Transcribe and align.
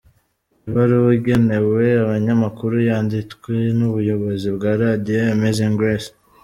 Ibaruwa 0.67 1.09
igenewe 1.19 1.83
abanyamakuru 2.03 2.75
yanditwe 2.87 3.53
n'ubuyozi 3.77 4.47
bwa 4.55 4.71
Radio 4.81 5.17
Amazing 5.35 5.75
Grace. 5.79 6.11